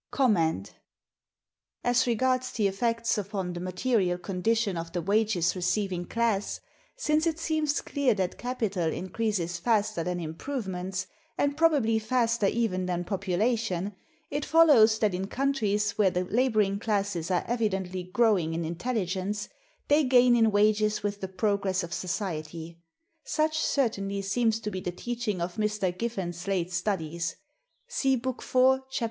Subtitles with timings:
[1.83, 6.59] As regards the effects upon the material condition of the wages receiving class,
[6.95, 11.05] since it seems clear that capital increases faster than improvements,
[11.37, 13.93] and probably faster even than population,
[14.31, 19.49] it follows that in countries where the laboring classes are evidently growing in intelligence,
[19.87, 22.81] they gain in wages with the progress of society.
[23.23, 25.95] Such certainly seems to be the teaching of Mr.
[25.95, 27.35] Giffen's late studies
[27.87, 28.99] (see Book IV, Chap.